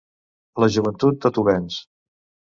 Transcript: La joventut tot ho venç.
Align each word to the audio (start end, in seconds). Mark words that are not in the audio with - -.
La 0.61 0.69
joventut 0.75 1.19
tot 1.25 1.37
ho 1.37 1.43
venç. 1.49 1.77